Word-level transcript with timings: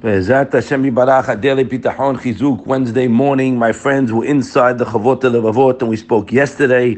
Be'ezat 0.00 0.50
Hashem 0.54 0.82
Yibarach 0.82 1.26
Adeli 1.26 1.68
Pitachon 1.68 2.18
Chizuk 2.18 2.64
Wednesday 2.64 3.06
morning. 3.06 3.58
My 3.58 3.70
friends 3.72 4.10
were 4.10 4.24
inside 4.24 4.78
the 4.78 4.86
Chavot 4.86 5.20
Levavot, 5.20 5.78
and 5.80 5.90
we 5.90 5.96
spoke 5.98 6.32
yesterday 6.32 6.96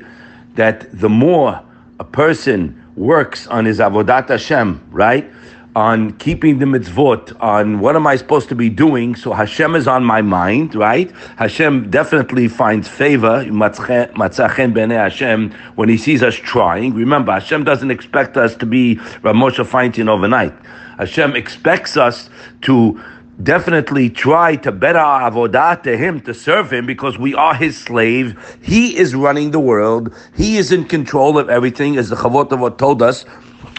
that 0.55 0.87
the 0.97 1.09
more 1.09 1.61
a 1.99 2.05
person 2.05 2.81
works 2.95 3.49
on 3.49 3.65
his 3.65 3.81
Avodat 3.81 4.29
Hashem, 4.29 4.87
right, 4.93 5.29
on 5.75 6.13
keeping 6.19 6.61
the 6.61 6.65
mitzvot, 6.65 7.37
on 7.41 7.81
what 7.81 7.97
am 7.97 8.07
I 8.07 8.15
supposed 8.15 8.49
to 8.51 8.55
be 8.55 8.69
doing, 8.69 9.17
so 9.17 9.33
Hashem 9.33 9.75
is 9.75 9.89
on 9.89 10.05
my 10.05 10.23
mind, 10.23 10.77
right? 10.77 11.11
Hashem 11.39 11.91
definitely 11.91 12.47
finds 12.47 12.87
favor, 12.87 13.45
Matzachen 13.47 14.13
B'nei 14.15 14.95
Hashem, 14.95 15.51
when 15.75 15.89
He 15.89 15.97
sees 15.97 16.23
us 16.23 16.37
trying. 16.37 16.95
Remember, 16.95 17.33
Hashem 17.33 17.65
doesn't 17.65 17.91
expect 17.91 18.37
us 18.37 18.55
to 18.55 18.65
be 18.65 19.01
Rav 19.23 19.35
Moshe 19.35 19.65
Feinstein 19.67 20.09
overnight. 20.09 20.55
Hashem 20.99 21.37
expects 21.37 21.97
us 21.97 22.29
to 22.63 23.03
definitely 23.43 24.11
try 24.11 24.57
to 24.57 24.71
better 24.71 24.99
our 24.99 25.31
avodah 25.31 25.83
to 25.83 25.97
Him, 25.97 26.21
to 26.23 26.35
serve 26.35 26.73
Him, 26.73 26.87
because 26.87 27.19
we 27.19 27.35
are 27.35 27.55
His 27.55 27.79
slave. 27.79 28.59
He 28.63 28.97
is 28.97 29.15
running 29.15 29.51
the 29.51 29.61
world. 29.61 30.15
He 30.37 30.59
is 30.59 30.73
in 30.73 30.85
control 30.85 31.39
of 31.39 31.49
everything, 31.49 31.97
as 31.97 32.11
the 32.11 32.17
Chavot 32.17 32.51
Avot 32.51 32.79
told 32.79 33.03
us. 33.03 33.25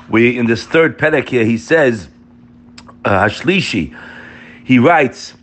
We 0.09 0.37
in 0.37 0.47
this 0.47 0.65
third 0.65 0.97
perek 0.99 1.29
here, 1.29 1.45
he 1.45 1.57
says, 1.57 2.09
uh, 3.05 3.25
Hashlishi, 3.25 3.97
he 4.65 4.79
writes, 4.79 5.33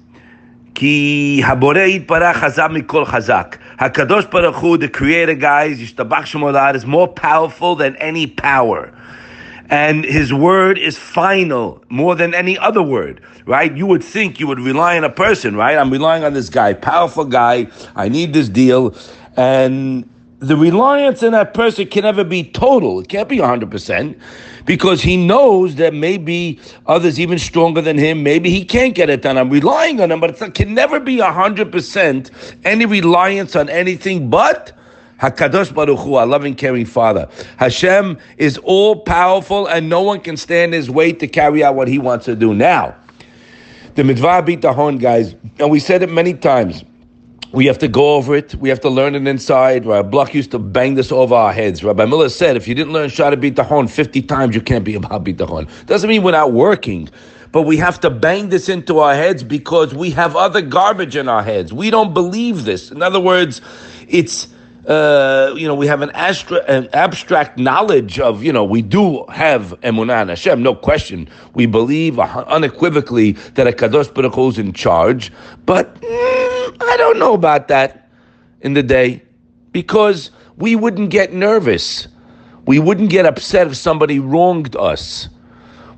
Ki 0.75 1.43
parach 1.43 2.35
chazak 2.35 2.77
mikol 2.77 3.07
chazak. 3.07 3.59
Hakadosh 3.79 4.31
Baruch 4.31 4.57
Hu, 4.57 4.77
the 4.77 4.89
Creator, 4.89 5.35
guys, 5.35 5.79
Yishtabach 5.79 6.25
Shemolad, 6.25 6.75
is 6.75 6.85
more 6.85 7.09
powerful 7.09 7.75
than 7.77 7.97
any 7.97 8.27
power 8.27 8.93
and 9.71 10.05
his 10.05 10.35
word 10.35 10.79
is 10.79 10.99
final 10.99 11.83
more 11.89 12.17
than 12.17 12.35
any 12.35 12.59
other 12.59 12.83
word, 12.83 13.23
right? 13.47 13.75
You 13.77 13.87
would 13.87 14.03
think 14.03 14.41
you 14.41 14.49
would 14.49 14.59
rely 14.59 14.97
on 14.97 15.05
a 15.05 15.11
person, 15.11 15.55
right? 15.57 15.79
I'm 15.79 15.91
relying 15.91 16.25
on 16.25 16.35
this 16.35 16.49
guy, 16.49 16.75
powerful 16.75 17.25
guy. 17.25 17.69
I 17.95 18.09
need 18.09 18.33
this 18.33 18.49
deal. 18.49 18.95
And 19.37 20.09
the 20.41 20.57
reliance 20.57 21.23
on 21.23 21.33
that 21.33 21.55
person 21.55 21.87
can 21.87 22.03
never 22.03 22.25
be 22.25 22.43
total. 22.43 23.01
It 23.01 23.09
can't 23.09 23.29
be 23.29 23.39
100% 23.39 24.21
because 24.65 25.03
he 25.03 25.17
knows 25.17 25.77
that 25.77 25.95
maybe 25.95 26.59
others 26.87 27.21
even 27.21 27.39
stronger 27.39 27.81
than 27.81 27.97
him, 27.97 28.23
maybe 28.23 28.51
he 28.51 28.65
can't 28.65 28.95
get 28.95 29.09
it 29.09 29.23
done. 29.23 29.39
I'm 29.39 29.51
relying 29.51 30.01
on 30.01 30.11
him, 30.11 30.19
but 30.19 30.41
it 30.41 30.55
can 30.55 30.75
never 30.75 30.99
be 30.99 31.19
100% 31.19 32.57
any 32.65 32.87
reliance 32.87 33.55
on 33.55 33.69
anything 33.69 34.31
but 34.31 34.73
Hakadosh 35.21 35.75
Baruch 35.75 35.99
Hu, 35.99 36.15
our 36.15 36.27
loving, 36.27 36.55
caring 36.55 36.87
Father. 36.87 37.29
Hashem 37.59 38.19
is 38.39 38.59
all 38.59 39.01
powerful, 39.01 39.67
and 39.67 39.89
no 39.89 40.01
one 40.01 40.21
can 40.21 40.37
stand 40.37 40.73
his 40.73 40.91
weight 40.91 41.21
to 41.21 41.29
carry 41.29 41.63
out 41.63 41.75
what 41.75 41.89
He 41.89 41.99
wants 41.99 42.25
to 42.25 42.35
do. 42.35 42.55
Now, 42.55 42.97
the 43.97 44.05
mitzvah 44.05 44.43
bitahon, 44.43 45.01
guys, 45.01 45.35
and 45.59 45.71
we 45.71 45.79
said 45.79 46.03
it 46.03 46.11
many 46.11 46.35
times. 46.35 46.85
We 47.53 47.67
have 47.67 47.79
to 47.79 47.89
go 47.89 48.15
over 48.15 48.37
it. 48.37 48.55
We 48.55 48.69
have 48.69 48.81
to 48.81 48.89
learn 48.89 49.17
it 49.17 49.27
inside. 49.27 49.85
Rabbi 49.85 50.09
Block 50.09 50.35
used 50.35 50.53
to 50.53 50.59
bang 50.61 50.95
this 50.95 51.11
over 51.11 51.35
our 51.35 51.53
heads. 51.53 51.83
Rabbi 51.83 52.05
Miller 52.05 52.29
said, 52.29 52.57
if 52.57 52.69
you 52.69 52.77
didn't 52.77 52.93
learn 52.93 53.11
Shara 53.11 53.35
Bitahon 53.35 53.91
50 53.91 54.23
times, 54.23 54.55
you 54.55 54.61
can't 54.61 54.85
be 54.85 54.95
about 54.95 55.25
Bitahon. 55.25 55.69
Doesn't 55.87 56.09
mean 56.09 56.23
we're 56.23 56.31
not 56.31 56.53
working, 56.53 57.09
but 57.51 57.63
we 57.63 57.77
have 57.79 57.99
to 58.01 58.11
bang 58.11 58.51
this 58.51 58.69
into 58.69 59.01
our 59.01 59.17
heads 59.17 59.43
because 59.43 59.93
we 59.93 60.11
have 60.11 60.37
other 60.37 60.63
garbage 60.63 61.17
in 61.17 61.29
our 61.29 61.43
heads. 61.43 61.73
We 61.73 61.91
don't 61.91 62.15
believe 62.15 62.65
this. 62.65 62.93
In 62.93 63.03
other 63.03 63.19
words, 63.19 63.61
it's 64.07 64.47
uh, 64.87 65.55
you 65.57 65.67
know, 65.67 65.75
we 65.75 65.87
have 65.87 66.03
an, 66.03 66.11
astra- 66.11 66.65
an, 66.65 66.89
abstract 66.93 67.59
knowledge 67.59 68.19
of, 68.19 68.43
you 68.43 68.53
know, 68.53 68.65
we 68.65 68.81
do 68.83 69.25
have 69.27 69.79
emunah 69.81 70.23
and 70.23 70.31
Hashem, 70.31 70.63
no 70.63 70.75
question. 70.75 71.29
We 71.55 71.67
believe 71.67 72.19
unequivocally 72.19 73.33
that 73.55 73.67
a 73.67 73.73
Kadosh 73.73 74.13
Baruch 74.13 74.35
Hu 74.35 74.49
is 74.49 74.59
in 74.59 74.73
charge, 74.73 75.33
but 75.67 75.95
mm, 76.01 76.83
I 76.83 76.97
don't 76.97 77.19
know 77.19 77.35
about 77.35 77.69
that 77.69 78.09
in 78.63 78.75
the 78.75 78.83
day 78.83 79.23
because 79.73 80.31
we 80.57 80.77
wouldn't 80.77 81.11
get 81.11 81.33
nervous. 81.33 82.09
We 82.67 82.79
wouldn't 82.79 83.11
get 83.11 83.27
upset 83.27 83.67
if 83.67 83.77
somebody 83.77 84.19
wronged 84.19 84.77
us. 84.77 85.29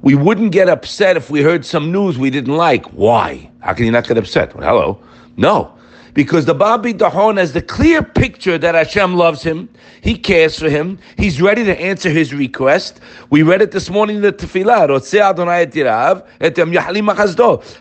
We 0.03 0.17
wouldn't 0.17 0.51
get 0.51 0.69
upset 0.69 1.17
if 1.17 1.31
we 1.31 1.43
heard 1.43 1.65
some 1.65 1.93
news 1.93 2.19
we 2.19 2.31
didn't 2.31 2.57
like. 2.57 2.87
Why? 2.87 3.49
How 3.61 3.75
can 3.75 3.85
you 3.85 3.93
not 3.93 4.09
get 4.09 4.19
upset? 4.19 4.57
Well, 4.57 4.67
hello. 4.67 5.01
No 5.37 5.79
because 6.15 6.45
the 6.45 6.55
Baal 6.55 6.79
Bitachon 6.79 7.39
has 7.39 7.53
the 7.53 7.63
clear 7.63 8.03
picture 8.03 8.59
that 8.59 8.75
Hashem 8.75 9.15
loves 9.15 9.43
him, 9.43 9.69
He 10.03 10.17
cares 10.17 10.59
for 10.59 10.69
him, 10.69 10.99
He's 11.17 11.41
ready 11.41 11.65
to 11.65 11.81
answer 11.81 12.11
his 12.11 12.35
request. 12.35 13.01
We 13.31 13.43
read 13.43 13.63
it 13.63 13.71
this 13.71 13.89
morning 13.89 14.17
in 14.17 14.23
the 14.23 14.33
Tefillah, 14.33 14.89
Adonai 15.23 15.63
et 15.63 16.55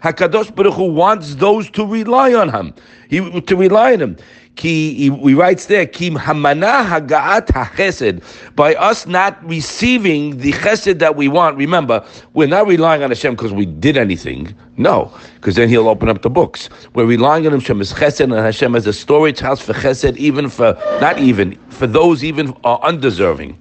Hakadosh 0.02 0.56
Baruch 0.56 0.74
Hu 0.74 0.84
wants 0.86 1.36
those 1.36 1.70
to 1.72 1.86
rely 1.86 2.34
on 2.34 2.50
Him, 2.50 2.74
he, 3.12 3.42
to 3.42 3.56
rely 3.58 3.92
on 3.92 4.02
Him. 4.02 4.18
Ki, 4.56 5.10
we 5.10 5.34
writes 5.34 5.66
there, 5.66 5.86
Kim 5.86 6.16
hamana 6.16 6.88
hagaat 6.88 7.48
hachesed. 7.48 8.24
By 8.56 8.74
us 8.76 9.06
not 9.06 9.38
receiving 9.46 10.38
the 10.38 10.54
chesed 10.54 11.00
that 11.00 11.18
we 11.18 11.28
want, 11.28 11.58
remember, 11.58 12.06
we're 12.34 12.48
not 12.48 12.68
relying 12.68 13.04
on 13.04 13.10
Hashem 13.10 13.36
because 13.36 13.52
we 13.52 13.66
did 13.66 13.98
anything. 13.98 14.56
No, 14.78 15.14
because 15.36 15.56
then 15.56 15.68
He'll 15.68 15.90
open 15.90 16.08
up 16.08 16.22
the 16.22 16.30
books. 16.30 16.70
We're 16.94 17.06
relying 17.06 17.46
on 17.48 17.52
Hashem 17.52 17.82
as 17.82 17.92
chesed, 17.92 18.22
and 18.22 18.32
Hashem 18.32 18.76
as 18.76 18.88
a 18.88 18.94
storage 18.94 19.42
house 19.42 19.60
for 19.60 19.74
chesed, 19.74 20.16
even 20.16 20.48
for, 20.48 20.78
not 21.02 21.20
even, 21.20 21.58
for 21.70 21.88
those 21.88 22.24
even 22.24 22.56
are 22.64 22.80
undeserving. 22.82 23.58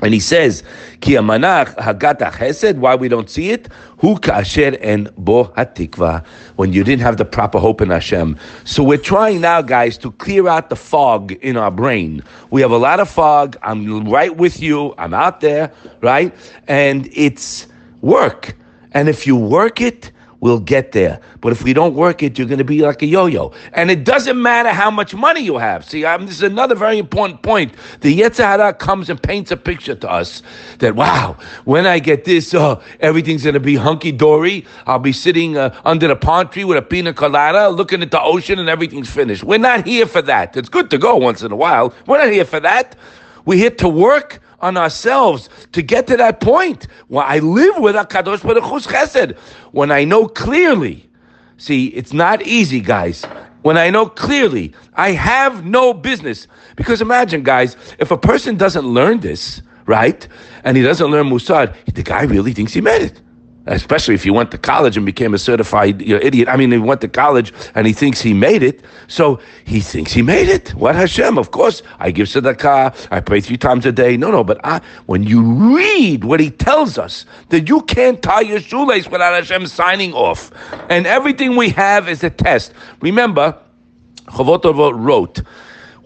And 0.00 0.14
he 0.14 0.20
says, 0.20 0.62
Ki 1.00 1.14
amanach 1.14 1.74
hagata 1.76 2.30
chesed, 2.32 2.76
why 2.78 2.94
we 2.94 3.08
don't 3.08 3.28
see 3.28 3.50
it? 3.50 3.68
Hu 3.98 4.16
kasher 4.16 4.78
en 4.80 5.08
bo 5.18 5.46
hatikva, 5.56 6.24
when 6.56 6.72
you 6.72 6.84
didn't 6.84 7.02
have 7.02 7.16
the 7.16 7.24
proper 7.24 7.58
hope 7.58 7.80
in 7.80 7.90
Hashem. 7.90 8.36
So 8.64 8.82
we're 8.82 8.98
trying 8.98 9.40
now, 9.40 9.62
guys, 9.62 9.98
to 9.98 10.12
clear 10.12 10.48
out 10.48 10.70
the 10.70 10.76
fog 10.76 11.32
in 11.32 11.56
our 11.56 11.70
brain. 11.70 12.22
We 12.50 12.60
have 12.60 12.70
a 12.70 12.78
lot 12.78 13.00
of 13.00 13.08
fog. 13.08 13.56
I'm 13.62 14.08
right 14.08 14.36
with 14.36 14.60
you. 14.60 14.94
I'm 14.98 15.14
out 15.14 15.40
there, 15.40 15.72
right? 16.00 16.34
And 16.68 17.08
it's 17.12 17.66
work. 18.00 18.54
And 18.92 19.08
if 19.08 19.26
you 19.26 19.36
work 19.36 19.80
it, 19.80 20.12
we'll 20.40 20.60
get 20.60 20.92
there. 20.92 21.20
But 21.40 21.52
if 21.52 21.62
we 21.62 21.72
don't 21.72 21.94
work 21.94 22.22
it, 22.22 22.38
you're 22.38 22.46
going 22.46 22.58
to 22.58 22.64
be 22.64 22.82
like 22.82 23.02
a 23.02 23.06
yo-yo. 23.06 23.52
And 23.72 23.90
it 23.90 24.04
doesn't 24.04 24.40
matter 24.40 24.70
how 24.70 24.90
much 24.90 25.14
money 25.14 25.40
you 25.40 25.58
have. 25.58 25.84
See, 25.84 26.04
um, 26.04 26.26
this 26.26 26.36
is 26.36 26.42
another 26.42 26.74
very 26.74 26.98
important 26.98 27.42
point. 27.42 27.74
The 28.00 28.20
Yetzirah 28.20 28.78
comes 28.78 29.10
and 29.10 29.20
paints 29.22 29.50
a 29.50 29.56
picture 29.56 29.94
to 29.96 30.10
us 30.10 30.42
that, 30.78 30.94
wow, 30.94 31.36
when 31.64 31.86
I 31.86 31.98
get 31.98 32.24
this, 32.24 32.54
uh, 32.54 32.80
everything's 33.00 33.42
going 33.42 33.54
to 33.54 33.60
be 33.60 33.76
hunky-dory. 33.76 34.64
I'll 34.86 34.98
be 34.98 35.12
sitting 35.12 35.56
uh, 35.56 35.78
under 35.84 36.08
the 36.08 36.16
palm 36.16 36.48
tree 36.48 36.64
with 36.64 36.78
a 36.78 36.82
pina 36.82 37.12
colada, 37.12 37.68
looking 37.68 38.02
at 38.02 38.10
the 38.10 38.20
ocean, 38.20 38.58
and 38.58 38.68
everything's 38.68 39.10
finished. 39.10 39.44
We're 39.44 39.58
not 39.58 39.86
here 39.86 40.06
for 40.06 40.22
that. 40.22 40.56
It's 40.56 40.68
good 40.68 40.90
to 40.90 40.98
go 40.98 41.16
once 41.16 41.42
in 41.42 41.52
a 41.52 41.56
while. 41.56 41.94
We're 42.06 42.18
not 42.18 42.32
here 42.32 42.44
for 42.44 42.60
that. 42.60 42.96
We're 43.44 43.58
here 43.58 43.70
to 43.70 43.88
work 43.88 44.40
on 44.60 44.76
ourselves 44.76 45.48
to 45.72 45.82
get 45.82 46.06
to 46.08 46.16
that 46.16 46.40
point. 46.40 46.86
Well, 47.08 47.24
I 47.26 47.38
live 47.38 47.78
with 47.78 47.96
a 47.96 48.04
Kadosh 48.04 48.42
Baruch 48.42 48.64
Hu's 48.64 48.86
chesed. 48.86 49.36
When 49.72 49.90
I 49.90 50.04
know 50.04 50.26
clearly, 50.26 51.08
see, 51.56 51.86
it's 51.88 52.12
not 52.12 52.42
easy, 52.42 52.80
guys. 52.80 53.24
When 53.62 53.76
I 53.76 53.90
know 53.90 54.06
clearly, 54.06 54.72
I 54.94 55.12
have 55.12 55.64
no 55.64 55.92
business. 55.92 56.46
Because 56.76 57.00
imagine, 57.00 57.42
guys, 57.42 57.76
if 57.98 58.10
a 58.10 58.18
person 58.18 58.56
doesn't 58.56 58.86
learn 58.86 59.20
this, 59.20 59.62
right, 59.86 60.26
and 60.64 60.76
he 60.76 60.82
doesn't 60.82 61.10
learn 61.10 61.26
Mussar, 61.26 61.74
the 61.92 62.02
guy 62.02 62.22
really 62.22 62.52
thinks 62.52 62.72
he 62.72 62.80
made 62.80 63.02
it 63.02 63.20
especially 63.68 64.14
if 64.14 64.24
he 64.24 64.30
went 64.30 64.50
to 64.50 64.58
college 64.58 64.96
and 64.96 65.04
became 65.06 65.34
a 65.34 65.38
certified 65.38 66.00
you 66.02 66.14
know, 66.14 66.20
idiot. 66.22 66.48
I 66.48 66.56
mean, 66.56 66.72
he 66.72 66.78
went 66.78 67.00
to 67.02 67.08
college 67.08 67.52
and 67.74 67.86
he 67.86 67.92
thinks 67.92 68.20
he 68.20 68.34
made 68.34 68.62
it, 68.62 68.82
so 69.06 69.40
he 69.64 69.80
thinks 69.80 70.12
he 70.12 70.22
made 70.22 70.48
it. 70.48 70.74
What 70.74 70.94
Hashem? 70.94 71.38
Of 71.38 71.50
course, 71.50 71.82
I 71.98 72.10
give 72.10 72.28
tzedakah, 72.28 73.08
I 73.10 73.20
pray 73.20 73.40
three 73.40 73.56
times 73.58 73.86
a 73.86 73.92
day. 73.92 74.16
No, 74.16 74.30
no, 74.30 74.42
but 74.42 74.60
I, 74.64 74.80
when 75.06 75.22
you 75.22 75.42
read 75.76 76.24
what 76.24 76.40
he 76.40 76.50
tells 76.50 76.98
us, 76.98 77.24
that 77.50 77.68
you 77.68 77.82
can't 77.82 78.22
tie 78.22 78.40
your 78.40 78.60
shoelace 78.60 79.08
without 79.08 79.34
Hashem 79.34 79.66
signing 79.66 80.12
off, 80.14 80.50
and 80.88 81.06
everything 81.06 81.56
we 81.56 81.68
have 81.70 82.08
is 82.08 82.24
a 82.24 82.30
test. 82.30 82.72
Remember, 83.00 83.58
Chavot 84.28 84.92
wrote 84.94 85.40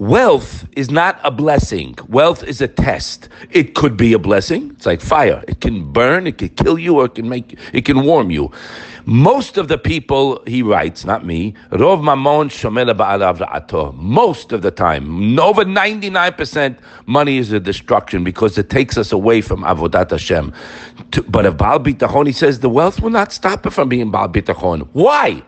Wealth 0.03 0.67
is 0.73 0.91
not 0.91 1.21
a 1.23 1.31
blessing. 1.31 1.95
Wealth 2.09 2.43
is 2.43 2.61
a 2.61 2.67
test. 2.67 3.29
It 3.53 3.77
could 3.77 3.97
be 3.97 4.13
a 4.15 4.19
blessing. 4.19 4.73
It's 4.73 4.85
like 4.85 5.01
fire. 5.01 5.45
It 5.47 5.61
can 5.61 5.93
burn, 5.93 6.27
it 6.27 6.39
can 6.39 6.49
kill 6.49 6.77
you, 6.77 6.99
or 6.99 7.05
it 7.05 7.15
can 7.15 7.29
make 7.29 7.57
it 7.73 7.85
can 7.85 8.03
warm 8.03 8.29
you. 8.29 8.51
Most 9.05 9.59
of 9.59 9.69
the 9.69 9.79
people, 9.79 10.43
he 10.45 10.61
writes, 10.61 11.05
not 11.05 11.25
me, 11.25 11.55
Rov 11.71 12.03
Mamon 12.03 12.51
Most 13.95 14.51
of 14.51 14.63
the 14.63 14.73
time, 14.73 15.39
over 15.39 15.65
99% 15.65 16.79
money 17.07 17.39
is 17.39 17.53
a 17.53 17.61
destruction 17.61 18.25
because 18.25 18.59
it 18.59 18.71
takes 18.71 18.99
us 18.99 19.13
away 19.13 19.41
from 19.41 19.63
Avodat 19.63 20.11
Hashem. 20.11 20.53
But 21.29 21.47
if 21.47 21.57
Baal 21.57 21.79
Bitachon, 21.79 22.27
he 22.27 22.33
says 22.33 22.59
the 22.59 22.69
wealth 22.69 23.01
will 23.01 23.11
not 23.11 23.33
stop 23.33 23.67
it 23.67 23.71
from 23.71 23.89
being 23.89 24.11
Baal 24.11 24.29
Bitachon. 24.29 24.89
Why? 24.95 25.45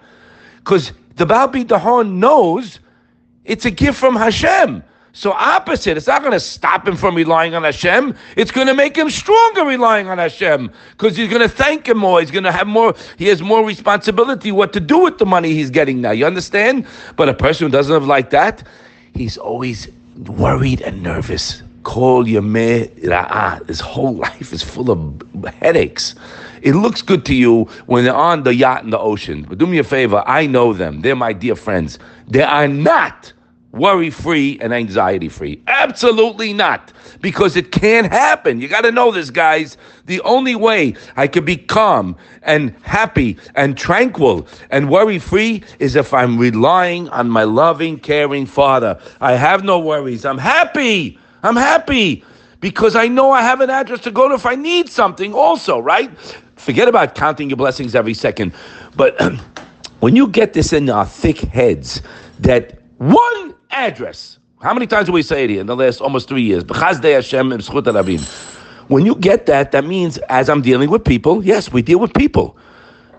Because 0.59 0.93
the 1.17 1.27
Baal 1.27 1.49
Bitachon 1.49 2.13
knows 2.13 2.79
it's 3.45 3.65
a 3.65 3.71
gift 3.71 3.99
from 3.99 4.17
Hashem. 4.17 4.83
So 5.17 5.31
opposite, 5.31 5.97
it's 5.97 6.09
not 6.09 6.23
going 6.23 6.33
to 6.33 6.41
stop 6.41 6.89
him 6.89 6.97
from 6.97 7.15
relying 7.15 7.55
on 7.55 7.63
Hashem. 7.63 8.17
It's 8.37 8.51
going 8.51 8.67
to 8.67 8.75
make 8.75 8.97
him 8.97 9.09
stronger 9.09 9.65
relying 9.65 10.09
on 10.09 10.19
Hashem 10.19 10.73
because 10.91 11.17
he's 11.17 11.29
going 11.29 11.41
to 11.41 11.49
thank 11.49 11.89
him 11.89 11.99
more. 11.99 12.19
He's 12.19 12.33
going 12.33 12.45
to 12.45 12.51
have 12.51 12.67
more. 12.67 12.95
He 13.17 13.29
has 13.29 13.41
more 13.41 13.65
responsibility 13.65 14.51
what 14.51 14.73
to 14.73 14.81
do 14.81 14.99
with 14.99 15.19
the 15.19 15.27
money 15.27 15.53
he's 15.53 15.71
getting 15.71 16.01
now. 16.01 16.11
You 16.11 16.27
understand? 16.27 16.85
But 17.15 17.29
a 17.29 17.35
person 17.35 17.69
who 17.69 17.71
doesn't 17.71 17.95
have 17.95 18.07
like 18.07 18.31
that, 18.31 18.67
he's 19.15 19.39
always 19.39 19.89
worried 20.27 20.81
and 20.83 21.01
nervous. 21.05 21.63
Call 21.85 22.25
Yameh 22.25 22.93
Ra'ah. 23.03 23.65
His 23.69 23.79
whole 23.79 24.15
life 24.29 24.53
is 24.53 24.65
full 24.65 24.91
of 24.91 25.23
headaches. 25.61 26.17
It 26.63 26.73
looks 26.73 27.03
good 27.03 27.25
to 27.27 27.35
you 27.37 27.67
when 27.87 28.03
they're 28.03 28.17
on 28.17 28.43
the 28.43 28.55
yacht 28.55 28.83
in 28.83 28.91
the 28.91 28.99
ocean. 28.99 29.47
But 29.49 29.59
do 29.59 29.67
me 29.69 29.79
a 29.79 29.85
favor, 29.85 30.25
I 30.27 30.47
know 30.47 30.73
them. 30.73 31.03
They're 31.03 31.15
my 31.15 31.33
dear 31.33 31.55
friends. 31.55 32.01
They 32.27 32.43
are 32.43 32.67
not 32.67 33.34
worry 33.75 34.11
free 34.11 34.59
and 34.61 34.73
anxiety 34.73 35.29
free. 35.29 35.61
Absolutely 35.67 36.53
not. 36.53 36.93
Because 37.21 37.57
it 37.57 37.73
can't 37.73 38.11
happen. 38.11 38.61
You 38.61 38.69
got 38.69 38.83
to 38.83 38.93
know 38.93 39.11
this, 39.11 39.31
guys. 39.31 39.77
The 40.07 40.21
only 40.23 40.55
way 40.55 40.95
I 41.17 41.27
can 41.27 41.45
be 41.45 41.57
calm 41.57 42.17
and 42.43 42.75
happy 42.83 43.37
and 43.55 43.77
tranquil 43.77 44.47
and 44.71 44.91
worry 44.91 45.19
free 45.19 45.63
is 45.79 45.97
if 45.97 46.15
I'm 46.15 46.39
relying 46.39 47.09
on 47.09 47.29
my 47.31 47.45
loving, 47.45 47.99
caring 47.99 48.47
Father. 48.47 49.01
I 49.21 49.33
have 49.33 49.65
no 49.65 49.79
worries. 49.81 50.25
I'm 50.25 50.39
happy. 50.39 51.19
I'm 51.43 51.57
happy 51.57 52.25
because 52.61 52.97
I 52.97 53.09
know 53.09 53.31
I 53.33 53.43
have 53.43 53.61
an 53.61 53.71
address 53.71 54.01
to 54.01 54.11
go 54.11 54.29
to 54.29 54.35
if 54.35 54.47
I 54.47 54.55
need 54.55 54.89
something, 54.89 55.35
also, 55.35 55.79
right? 55.79 56.11
Forget 56.57 56.89
about 56.89 57.15
counting 57.15 57.51
your 57.51 57.57
blessings 57.57 57.95
every 57.95 58.15
second. 58.15 58.55
But 58.97 59.21
when 60.01 60.17
you 60.17 60.29
get 60.29 60.53
this 60.53 60.73
in 60.73 60.89
our 60.89 61.05
thick 61.05 61.39
heads, 61.39 62.01
that 62.41 62.81
one 62.99 63.54
address. 63.75 64.39
How 64.63 64.73
many 64.73 64.87
times 64.87 65.07
do 65.07 65.13
we 65.13 65.23
say 65.23 65.45
it 65.45 65.51
here 65.51 65.61
in 65.61 65.67
the 65.67 65.77
last 65.77 66.01
almost 66.01 66.29
three 66.29 66.43
years? 66.43 66.65
When 68.89 69.07
you 69.07 69.15
get 69.17 69.47
that, 69.47 69.73
that 69.73 69.85
means 69.85 70.19
as 70.29 70.49
I'm 70.49 70.63
dealing 70.63 70.91
with 70.91 71.05
people, 71.05 71.45
yes, 71.45 71.73
we 71.73 71.83
deal 71.83 71.99
with 71.99 72.15
people. 72.15 72.57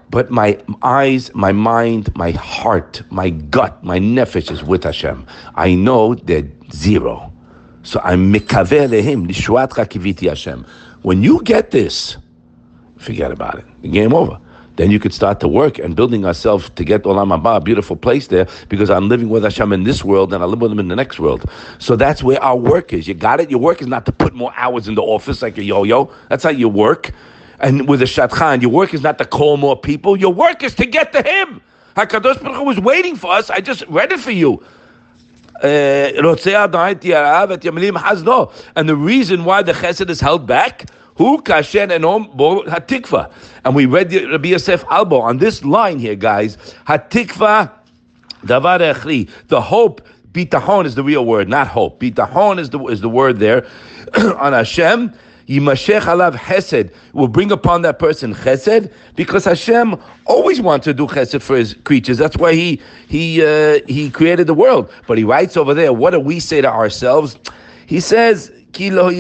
But 0.10 0.32
my 0.32 0.60
eyes, 0.82 1.34
my 1.36 1.52
mind, 1.52 2.16
my 2.16 2.32
heart, 2.32 3.02
my 3.12 3.30
gut, 3.30 3.84
my 3.84 4.00
nefesh 4.00 4.52
is 4.52 4.64
with 4.64 4.84
Hashem. 4.84 5.26
I 5.56 5.74
know 5.76 6.16
they're 6.16 6.50
zero. 6.72 7.32
So 7.84 8.00
I'm 8.04 8.34
mikaver 8.34 8.88
lehim, 8.88 9.28
lishuat 9.28 9.70
kiviti 9.70 10.30
Hashem. 10.30 10.66
When 11.02 11.22
you 11.22 11.42
get 11.44 11.72
this, 11.72 12.18
forget 12.98 13.32
about 13.32 13.60
it. 13.60 13.66
The 13.82 13.90
game 13.90 14.14
over 14.14 14.40
then 14.76 14.92
you 14.92 15.00
could 15.00 15.14
start 15.14 15.40
to 15.40 15.48
work 15.48 15.80
and 15.80 15.96
building 15.96 16.26
ourselves 16.26 16.70
to 16.72 16.84
get 16.84 17.04
Olam 17.04 17.38
Haba, 17.38 17.58
a 17.58 17.62
beautiful 17.62 17.96
place 17.96 18.28
there, 18.28 18.48
because 18.70 18.90
I'm 18.90 19.08
living 19.10 19.30
with 19.30 19.44
Hashem 19.44 19.72
in 19.74 19.84
this 19.84 20.04
world 20.04 20.34
and 20.34 20.44
I 20.44 20.46
live 20.46 20.62
with 20.62 20.72
Him 20.72 20.80
in 20.80 20.88
the 20.88 20.96
next 20.96 21.20
world. 21.20 21.50
So 21.80 21.96
that's 21.96 22.24
where 22.24 22.42
our 22.44 22.58
work 22.58 22.94
is. 22.94 23.08
You 23.08 23.14
got 23.14 23.40
it? 23.40 23.50
Your 23.50 23.60
work 23.60 23.82
is 23.82 23.88
not 23.88 24.06
to 24.06 24.12
put 24.12 24.34
more 24.34 24.54
hours 24.56 24.88
in 24.88 24.96
the 24.96 25.02
office 25.02 25.42
like 25.42 25.58
a 25.58 25.64
yo-yo. 25.64 26.12
That's 26.30 26.44
how 26.44 26.50
your 26.50 26.72
work. 26.72 27.12
And 27.60 27.88
with 27.88 28.02
a 28.02 28.06
Shadchan, 28.06 28.62
your 28.62 28.72
work 28.72 28.94
is 28.94 29.02
not 29.02 29.18
to 29.20 29.26
call 29.26 29.58
more 29.58 29.80
people. 29.80 30.18
Your 30.18 30.34
work 30.34 30.64
is 30.64 30.76
to 30.76 30.86
get 30.86 31.14
to 31.14 31.22
Him. 31.22 31.62
HaKadosh 31.96 32.42
Baruch 32.42 32.58
Hu 32.58 32.64
was 32.64 32.80
waiting 32.80 33.16
for 33.16 33.32
us. 33.32 33.50
I 33.50 33.62
just 33.62 33.86
read 33.88 34.12
it 34.12 34.20
for 34.20 34.32
you. 34.32 34.62
Uh, 35.64 36.12
and 38.76 38.90
the 38.90 38.96
reason 38.96 39.46
why 39.46 39.64
the 39.64 39.72
chesed 39.72 40.10
is 40.10 40.20
held 40.20 40.46
back 40.46 40.90
who 41.16 41.42
kashen 41.42 41.90
enom 41.92 42.36
bo 42.36 42.64
hatikva. 42.64 43.32
And 43.64 43.76
we 43.76 43.86
read 43.86 44.14
Rabbi 44.14 44.50
Yosef 44.50 44.84
Albo 44.92 45.20
on 45.22 45.38
this 45.38 45.64
line 45.64 46.00
here, 46.00 46.16
guys. 46.16 46.58
Hatikva 46.88 47.72
davar 48.44 48.80
echri. 48.94 49.30
The 49.48 49.62
hope, 49.62 50.02
bitahon 50.34 50.86
is 50.86 50.96
the 50.96 51.04
real 51.04 51.26
word, 51.26 51.48
not 51.50 51.68
hope. 51.68 52.00
Bitahon 52.00 52.60
is 52.60 52.70
the 52.70 52.80
is 52.88 53.02
the 53.02 53.10
word 53.10 53.40
there 53.40 53.66
on 54.18 54.54
Hashem. 54.54 55.14
Yimashech 55.48 56.02
alav 56.02 56.36
chesed 56.36 56.92
will 57.14 57.28
bring 57.28 57.52
upon 57.52 57.84
that 57.84 58.00
person 58.00 58.34
chesed 58.34 58.92
because 59.16 59.46
Hashem 59.46 59.96
always 60.26 60.60
wants 60.60 60.86
to 60.86 60.94
do 60.94 61.06
chesed 61.06 61.42
for 61.42 61.56
his 61.56 61.76
creatures. 61.84 62.18
That's 62.18 62.38
why 62.38 62.54
he 62.54 62.82
he 63.08 63.46
uh, 63.46 63.80
he 63.88 64.10
created 64.10 64.48
the 64.48 64.56
world. 64.56 64.92
But 65.08 65.20
he 65.20 65.24
writes 65.24 65.56
over 65.56 65.74
there, 65.76 65.94
what 65.94 66.12
do 66.12 66.20
we 66.20 66.40
say 66.40 66.62
to 66.62 66.70
ourselves? 66.72 67.38
He 67.86 68.00
says, 68.00 68.52
Hashem 68.76 68.96
would 68.98 69.14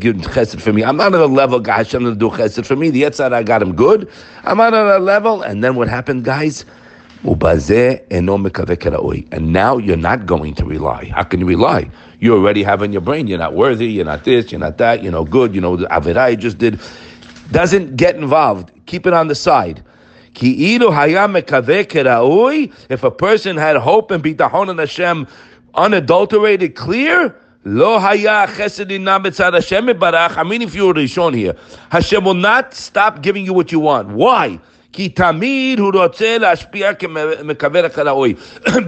give 0.00 0.16
chesed 0.16 0.60
for 0.60 0.72
me. 0.72 0.84
I'm 0.84 0.96
not 0.96 1.14
at 1.14 1.20
a 1.20 1.26
level, 1.26 1.64
Hashem 1.64 2.04
to 2.04 2.14
do 2.14 2.28
chesed 2.28 2.66
for 2.66 2.76
me. 2.76 2.90
The 2.90 3.02
Yetzirah 3.02 3.44
got 3.46 3.62
him 3.62 3.74
good. 3.74 4.08
I'm 4.44 4.58
not 4.58 4.74
at 4.74 4.86
a 4.86 4.98
level. 4.98 5.42
And 5.42 5.64
then 5.64 5.74
what 5.76 5.88
happened, 5.88 6.24
guys? 6.24 6.64
And 7.24 8.26
now 9.52 9.76
you're 9.78 9.96
not 9.96 10.26
going 10.26 10.54
to 10.54 10.64
rely. 10.64 11.06
How 11.06 11.24
can 11.24 11.40
you 11.40 11.46
rely? 11.46 11.90
You 12.20 12.34
already 12.34 12.62
have 12.62 12.82
in 12.82 12.92
your 12.92 13.00
brain, 13.00 13.26
you're 13.26 13.38
not 13.38 13.54
worthy, 13.54 13.86
you're 13.86 14.04
not 14.04 14.24
this, 14.24 14.52
you're 14.52 14.58
not 14.58 14.76
that, 14.78 15.02
you're 15.02 15.12
no 15.12 15.24
good, 15.24 15.54
you 15.54 15.60
know, 15.60 15.76
the 15.76 15.86
Avirah 15.86 16.38
just 16.38 16.58
did. 16.58 16.80
Doesn't 17.50 17.96
get 17.96 18.16
involved. 18.16 18.70
Keep 18.86 19.06
it 19.06 19.12
on 19.14 19.28
the 19.28 19.34
side. 19.34 19.82
If 20.36 20.82
a 23.04 23.10
person 23.10 23.56
had 23.56 23.76
hope 23.76 24.10
and 24.10 24.22
bitachon 24.22 24.70
in 24.70 24.78
Hashem 24.78 25.26
unadulterated, 25.74 26.74
clear, 26.74 27.34
Lo 27.64 27.98
Hashem. 27.98 28.28
I 28.28 28.46
mean, 30.44 30.62
if 30.62 30.74
you're 30.74 30.92
Rishon 30.92 31.34
here, 31.34 31.56
Hashem 31.90 32.24
will 32.24 32.34
not 32.34 32.74
stop 32.74 33.22
giving 33.22 33.46
you 33.46 33.54
what 33.54 33.72
you 33.72 33.80
want. 33.80 34.08
Why? 34.08 34.60
Ki. 34.94 35.08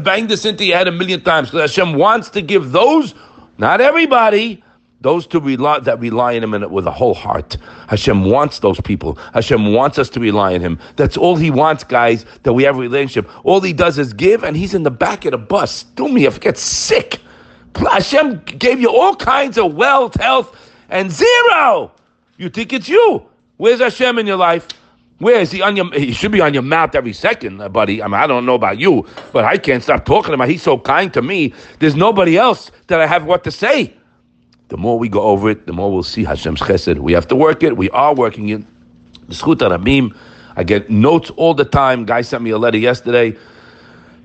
Bang 0.03 0.26
this 0.26 0.44
into 0.44 0.64
your 0.64 0.76
head 0.76 0.88
a 0.88 0.93
million 0.93 1.20
times 1.23 1.50
because 1.50 1.70
Hashem 1.70 1.94
wants 1.94 2.31
to 2.31 2.41
give 2.41 2.73
those, 2.73 3.14
not 3.58 3.81
everybody, 3.81 4.62
those 5.03 5.26
to 5.26 5.41
rely, 5.41 5.81
that 5.81 6.00
rely 6.00 6.37
on 6.37 6.44
Him 6.44 6.73
with 6.73 6.87
a 6.87 6.91
whole 6.91 7.14
heart. 7.14 7.56
Hashem 7.88 8.25
wants 8.25 8.61
those 8.61 8.81
people. 8.81 9.17
Hashem 9.35 9.75
wants 9.75 9.99
us 9.99 10.08
to 10.11 10.20
rely 10.20 10.55
on 10.55 10.61
Him. 10.61 10.79
That's 10.97 11.17
all 11.17 11.37
He 11.37 11.50
wants, 11.50 11.85
guys, 11.85 12.25
that 12.44 12.55
we 12.55 12.62
have 12.62 12.76
a 12.76 12.81
relationship. 12.81 13.31
All 13.44 13.61
He 13.61 13.73
does 13.73 13.99
is 13.99 14.12
give, 14.12 14.43
and 14.43 14.56
He's 14.56 14.75
in 14.75 14.85
the 14.85 14.91
back 14.91 15.25
of 15.25 15.32
the 15.32 15.38
bus. 15.38 15.82
Do 15.82 16.09
me, 16.09 16.25
if 16.25 16.41
get 16.41 16.56
sick. 16.56 17.20
Hashem 17.76 18.41
gave 18.44 18.81
you 18.81 18.91
all 18.91 19.14
kinds 19.14 19.59
of 19.59 19.75
wealth, 19.75 20.14
health, 20.14 20.56
and 20.88 21.12
zero. 21.12 21.93
You 22.38 22.49
think 22.49 22.73
it's 22.73 22.88
you. 22.88 23.23
Where's 23.59 23.81
Hashem 23.81 24.19
in 24.19 24.26
your 24.26 24.37
life? 24.37 24.67
Where 25.19 25.41
is 25.41 25.51
he 25.51 25.63
on 25.63 25.77
your? 25.77 25.91
He 25.95 26.13
should 26.13 26.33
be 26.33 26.43
on 26.43 26.53
your 26.53 26.63
mouth 26.63 26.95
every 26.95 27.15
second, 27.15 27.61
uh, 27.61 27.69
buddy. 27.71 28.03
I 28.03 28.07
mean, 28.07 28.15
I 28.15 28.27
don't 28.27 28.45
know 28.45 28.55
about 28.55 28.79
you, 28.79 29.07
but 29.33 29.45
I 29.45 29.57
can't 29.57 29.83
stop 29.83 30.05
talking 30.05 30.35
about. 30.35 30.49
He's 30.49 30.63
so 30.63 30.79
kind 30.79 31.13
to 31.15 31.23
me. 31.23 31.55
There's 31.79 31.97
nobody 31.97 32.37
else 32.37 32.71
that 32.89 33.01
I 33.01 33.07
have 33.07 33.25
what 33.25 33.43
to 33.45 33.51
say. 33.51 33.95
The 34.69 34.77
more 34.77 34.99
we 34.99 35.09
go 35.09 35.23
over 35.23 35.49
it, 35.49 35.67
the 35.67 35.73
more 35.73 35.91
we'll 35.93 36.03
see 36.03 36.25
Hashem's 36.25 36.61
chesed. 36.61 36.99
We 36.99 37.13
have 37.13 37.29
to 37.29 37.37
work 37.37 37.63
it. 37.63 37.77
We 37.77 37.89
are 37.91 38.15
working 38.15 38.49
it. 38.51 38.63
The 39.29 39.35
Rabim. 39.35 40.15
I 40.57 40.64
get 40.64 40.90
notes 40.90 41.31
all 41.31 41.55
the 41.55 41.64
time. 41.64 42.05
Guy 42.05 42.23
sent 42.23 42.43
me 42.43 42.50
a 42.50 42.59
letter 42.59 42.79
yesterday. 42.79 43.37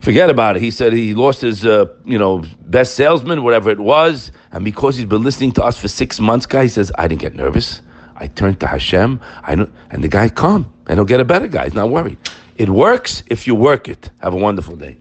Forget 0.02 0.30
about 0.30 0.56
it. 0.56 0.62
He 0.62 0.72
said 0.72 0.94
he 0.94 1.14
lost 1.14 1.42
his, 1.42 1.66
uh, 1.66 1.86
you 2.06 2.18
know, 2.18 2.44
best 2.62 2.96
salesman, 2.96 3.44
whatever 3.44 3.70
it 3.70 3.80
was, 3.80 4.32
and 4.52 4.66
because 4.66 4.98
he's 4.98 5.06
been 5.06 5.24
listening 5.24 5.52
to 5.54 5.64
us 5.64 5.78
for 5.80 5.88
six 5.88 6.20
months, 6.20 6.48
guy, 6.48 6.64
he 6.64 6.70
says 6.70 6.92
I 6.98 7.08
didn't 7.08 7.22
get 7.22 7.36
nervous. 7.36 7.82
I 8.16 8.28
turned 8.28 8.60
to 8.62 8.68
Hashem. 8.68 9.22
I 9.44 9.56
don't, 9.56 9.72
and 9.92 10.04
the 10.04 10.08
guy 10.08 10.30
calm, 10.30 10.72
and 10.92 10.98
he'll 10.98 11.06
get 11.06 11.22
a 11.22 11.26
better 11.26 11.48
guy. 11.48 11.64
He's 11.64 11.74
not 11.74 11.90
worried. 11.90 12.18
It 12.58 12.68
works 12.68 13.24
if 13.28 13.48
you 13.48 13.56
work 13.56 13.88
it. 13.88 14.10
Have 14.20 14.34
a 14.34 14.38
wonderful 14.38 14.76
day. 14.76 14.98